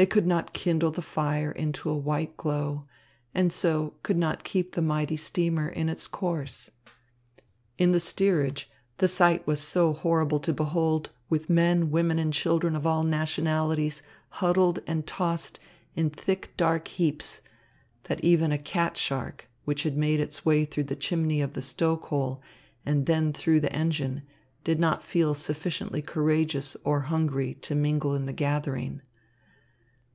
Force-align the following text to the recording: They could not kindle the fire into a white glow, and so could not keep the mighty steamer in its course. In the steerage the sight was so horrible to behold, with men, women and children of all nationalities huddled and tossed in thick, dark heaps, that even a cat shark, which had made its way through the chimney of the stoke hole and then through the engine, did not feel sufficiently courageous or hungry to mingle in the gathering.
They 0.00 0.06
could 0.06 0.28
not 0.28 0.52
kindle 0.52 0.92
the 0.92 1.02
fire 1.02 1.50
into 1.50 1.90
a 1.90 1.96
white 1.96 2.36
glow, 2.36 2.86
and 3.34 3.52
so 3.52 3.94
could 4.04 4.16
not 4.16 4.44
keep 4.44 4.76
the 4.76 4.80
mighty 4.80 5.16
steamer 5.16 5.68
in 5.68 5.88
its 5.88 6.06
course. 6.06 6.70
In 7.78 7.90
the 7.90 7.98
steerage 7.98 8.70
the 8.98 9.08
sight 9.08 9.44
was 9.44 9.58
so 9.60 9.92
horrible 9.92 10.38
to 10.38 10.52
behold, 10.52 11.10
with 11.28 11.50
men, 11.50 11.90
women 11.90 12.16
and 12.20 12.32
children 12.32 12.76
of 12.76 12.86
all 12.86 13.02
nationalities 13.02 14.04
huddled 14.38 14.78
and 14.86 15.04
tossed 15.04 15.58
in 15.96 16.10
thick, 16.10 16.52
dark 16.56 16.86
heaps, 16.86 17.40
that 18.04 18.22
even 18.22 18.52
a 18.52 18.56
cat 18.58 18.96
shark, 18.96 19.50
which 19.64 19.82
had 19.82 19.96
made 19.96 20.20
its 20.20 20.46
way 20.46 20.64
through 20.64 20.84
the 20.84 20.94
chimney 20.94 21.40
of 21.40 21.54
the 21.54 21.60
stoke 21.60 22.04
hole 22.04 22.40
and 22.86 23.06
then 23.06 23.32
through 23.32 23.58
the 23.58 23.72
engine, 23.72 24.22
did 24.62 24.78
not 24.78 25.02
feel 25.02 25.34
sufficiently 25.34 26.00
courageous 26.02 26.76
or 26.84 27.00
hungry 27.00 27.52
to 27.54 27.74
mingle 27.74 28.14
in 28.14 28.26
the 28.26 28.32
gathering. 28.32 29.00